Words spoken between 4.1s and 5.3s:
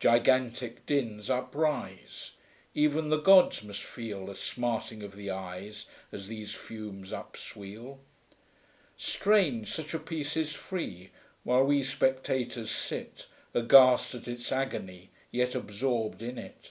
A smarting of the